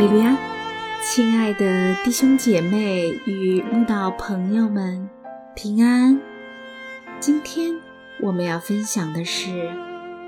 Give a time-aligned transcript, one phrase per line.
[0.00, 0.34] 利路亚
[1.02, 5.10] 亲爱的弟兄姐妹与慕道朋友们，
[5.54, 6.18] 平安！
[7.20, 7.74] 今天
[8.18, 9.50] 我们要分享的是《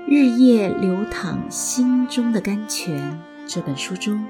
[0.07, 3.19] 日夜流淌心中的甘泉》
[3.51, 4.23] 这本书中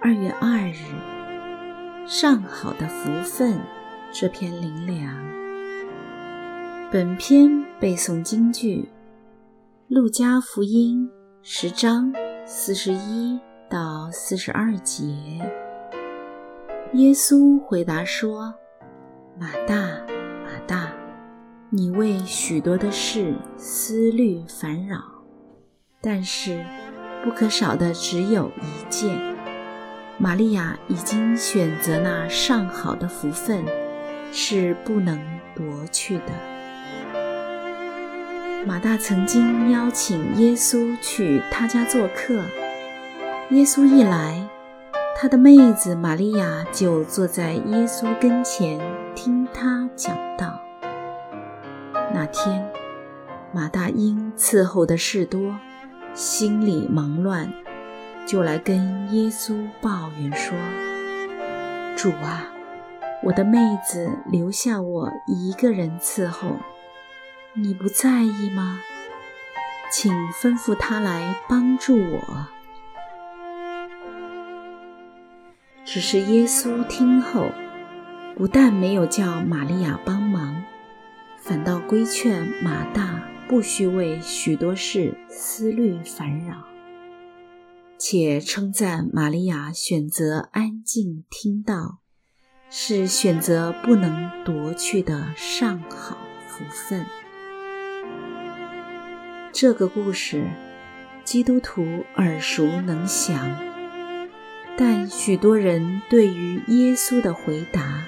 [0.00, 0.84] 二月二日
[2.06, 3.58] “上好的福分”
[4.14, 5.16] 这篇灵粮。
[6.92, 8.76] 本篇背诵京剧
[9.88, 11.08] 《路加福音》
[11.42, 12.12] 十章
[12.46, 13.36] 四十一。
[13.68, 15.04] 到四十二节，
[16.92, 18.54] 耶稣回答说
[19.40, 19.74] ：“马大，
[20.44, 20.92] 马大，
[21.70, 24.98] 你为许多的事思虑烦扰，
[26.00, 26.64] 但是
[27.24, 29.18] 不可少的只有一件。
[30.18, 33.64] 玛利亚已经选择那上好的福分，
[34.30, 35.18] 是不能
[35.56, 36.32] 夺去的。”
[38.66, 42.42] 马大曾经邀请耶稣去他家做客。
[43.50, 44.48] 耶稣一来，
[45.14, 48.80] 他的妹子玛利亚就坐在耶稣跟前
[49.14, 50.58] 听他讲道。
[52.12, 52.66] 那天，
[53.52, 55.54] 马大因伺候的事多，
[56.14, 57.52] 心里忙乱，
[58.26, 60.56] 就来跟耶稣抱怨说
[61.96, 62.46] ：“主啊，
[63.22, 66.56] 我的妹子留下我一个人伺候，
[67.52, 68.80] 你不在意吗？
[69.92, 72.46] 请吩咐她来帮助我。”
[75.94, 77.52] 只是耶稣听后，
[78.36, 80.64] 不但没有叫玛利亚帮忙，
[81.38, 86.64] 反倒规劝马大不须为许多事思虑烦扰，
[87.96, 92.00] 且称赞玛利亚选择安静听到，
[92.68, 97.06] 是选择不能夺去的上好福分。
[99.52, 100.44] 这个故事，
[101.22, 101.84] 基督徒
[102.16, 103.73] 耳熟能详。
[104.76, 108.04] 但许多人对于耶稣的回答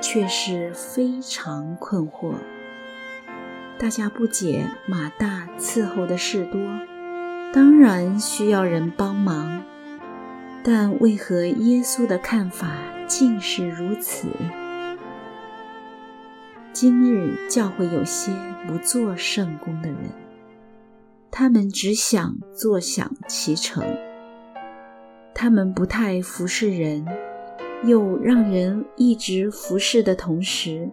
[0.00, 2.34] 却是非常困惑。
[3.78, 6.58] 大家不解马大伺候的事多，
[7.52, 9.62] 当然需要人帮忙，
[10.64, 12.70] 但为何耶稣的看法
[13.06, 14.28] 竟是如此？
[16.72, 18.32] 今日教会有些
[18.66, 19.98] 不做圣功的人，
[21.30, 23.82] 他们只想坐享其成。
[25.38, 27.04] 他们不太服侍人，
[27.84, 30.90] 又让人一直服侍的同时，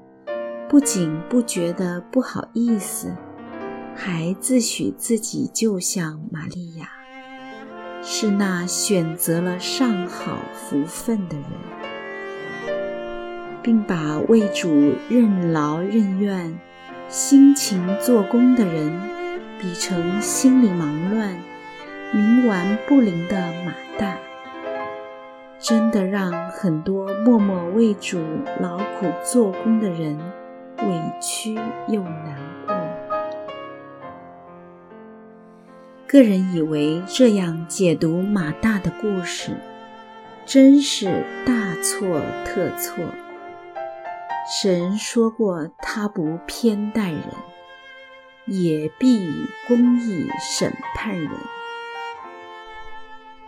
[0.67, 3.15] 不仅不觉得不好意思，
[3.95, 6.89] 还自诩自己就像玛利亚，
[8.03, 11.45] 是那选择了上好福分的人，
[13.63, 16.59] 并把为主任劳任怨、
[17.07, 18.91] 辛勤做工的人，
[19.57, 21.33] 比成心里忙乱、
[22.13, 24.17] 冥顽不灵的马大。
[25.63, 28.21] 真的让很多默默为主
[28.59, 30.19] 劳苦做工的人
[30.79, 31.55] 委屈
[31.87, 32.37] 又难
[32.67, 32.75] 过。
[36.05, 39.55] 个人以为这样解读马大的故事，
[40.45, 43.01] 真是大错特错。
[44.61, 47.21] 神说过，他不偏待人，
[48.47, 51.31] 也必以公义审判人。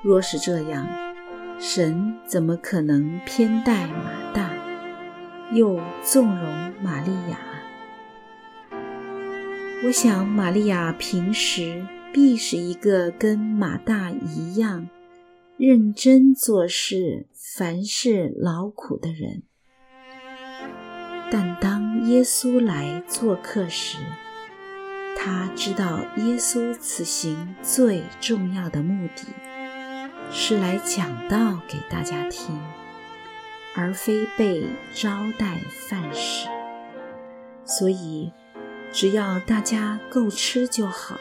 [0.01, 0.87] 若是这样，
[1.57, 4.53] 神怎么可能偏待马大，
[5.53, 7.39] 又纵容玛利亚？
[9.85, 14.89] 我想，玛利亚平时必是一个跟马大一样
[15.57, 19.43] 认真做事、凡事劳苦的人。
[21.31, 23.97] 但当耶稣来做客时，
[25.17, 29.23] 他知道耶稣此行最重要的目的。
[30.31, 32.59] 是来讲道给大家听，
[33.75, 36.47] 而非被招待饭食。
[37.63, 38.31] 所以，
[38.91, 41.17] 只要大家够吃就好，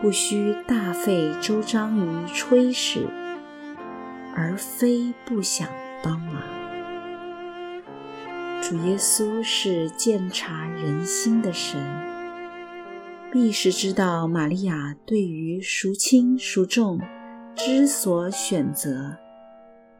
[0.00, 3.08] 不需大费周章于炊事，
[4.34, 5.66] 而非不想
[6.02, 6.42] 帮忙。
[8.62, 11.80] 主耶稣是鉴察人心的神，
[13.32, 17.00] 必是知道玛利亚对于孰轻孰重。
[17.58, 19.16] 之所选择，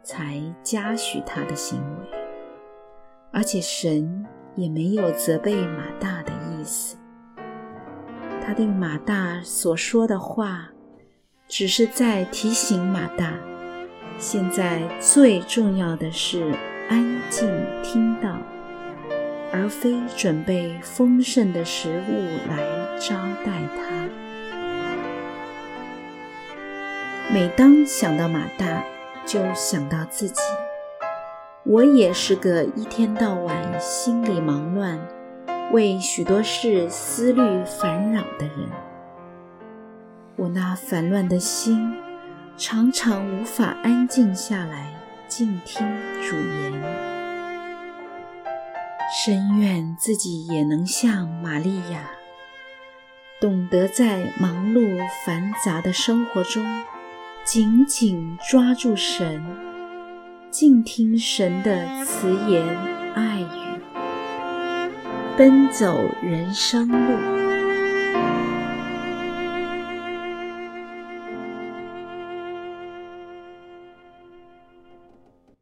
[0.05, 2.07] 才嘉许他的行为，
[3.33, 4.25] 而且神
[4.55, 6.97] 也没有责备马大的意思。
[8.41, 10.69] 他对马大所说的话，
[11.49, 13.35] 只是在提醒马大，
[14.19, 16.55] 现在最重要的是
[16.89, 17.51] 安静
[17.83, 18.39] 听到，
[19.53, 24.09] 而非准备丰盛的食物来招待他。
[27.31, 28.83] 每当想到马大，
[29.27, 30.41] 就想到自己，
[31.63, 34.99] 我也是个一天到晚心里忙乱、
[35.71, 38.71] 为许多事思虑烦扰的人。
[40.37, 41.95] 我那烦乱的心，
[42.57, 44.95] 常常无法安静下来，
[45.29, 45.87] 静听
[46.23, 46.73] 主言。
[49.23, 52.09] 深愿自己也能像玛利亚，
[53.39, 56.65] 懂得在忙碌繁杂的生活中，
[57.51, 59.43] 紧紧抓住神，
[60.51, 62.63] 静听神的慈言
[63.15, 63.81] 爱语，
[65.35, 67.38] 奔走人生路。